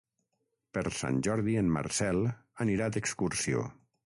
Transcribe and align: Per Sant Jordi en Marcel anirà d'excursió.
Per 0.77 0.83
Sant 0.99 1.19
Jordi 1.27 1.53
en 1.63 1.69
Marcel 1.75 2.25
anirà 2.67 2.89
d'excursió. 2.97 3.63